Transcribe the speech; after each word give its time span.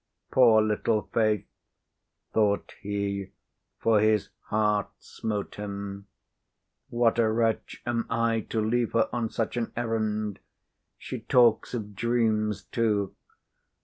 "Poor 0.31 0.63
little 0.63 1.03
Faith!" 1.13 1.45
thought 2.33 2.73
he, 2.81 3.29
for 3.77 3.99
his 3.99 4.29
heart 4.45 4.89
smote 4.97 5.57
him. 5.59 6.07
"What 6.89 7.19
a 7.19 7.29
wretch 7.29 7.83
am 7.85 8.07
I 8.09 8.39
to 8.49 8.59
leave 8.61 8.93
her 8.93 9.09
on 9.13 9.29
such 9.29 9.57
an 9.57 9.71
errand! 9.77 10.39
She 10.97 11.19
talks 11.19 11.75
of 11.75 11.95
dreams, 11.95 12.63
too. 12.63 13.13